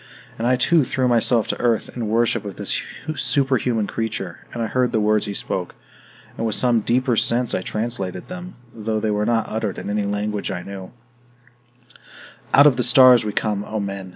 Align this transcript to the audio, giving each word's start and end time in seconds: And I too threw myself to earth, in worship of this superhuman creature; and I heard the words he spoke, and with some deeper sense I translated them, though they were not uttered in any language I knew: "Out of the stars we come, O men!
And 0.39 0.47
I 0.47 0.55
too 0.55 0.83
threw 0.83 1.07
myself 1.07 1.47
to 1.49 1.59
earth, 1.59 1.91
in 1.95 2.07
worship 2.07 2.43
of 2.43 2.55
this 2.55 2.81
superhuman 3.15 3.85
creature; 3.85 4.39
and 4.51 4.63
I 4.63 4.65
heard 4.65 4.91
the 4.93 4.99
words 4.99 5.27
he 5.27 5.35
spoke, 5.35 5.75
and 6.35 6.43
with 6.43 6.55
some 6.55 6.79
deeper 6.79 7.15
sense 7.15 7.53
I 7.53 7.61
translated 7.61 8.27
them, 8.27 8.55
though 8.73 8.99
they 8.99 9.11
were 9.11 9.27
not 9.27 9.47
uttered 9.47 9.77
in 9.77 9.91
any 9.91 10.05
language 10.07 10.49
I 10.49 10.63
knew: 10.63 10.91
"Out 12.51 12.65
of 12.65 12.77
the 12.77 12.83
stars 12.83 13.23
we 13.23 13.31
come, 13.31 13.63
O 13.63 13.79
men! 13.79 14.09